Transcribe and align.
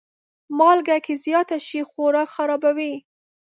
مالګه 0.57 0.97
که 1.05 1.13
زیاته 1.23 1.57
شي، 1.65 1.79
خوراک 1.89 2.27
خرابوي. 2.35 2.93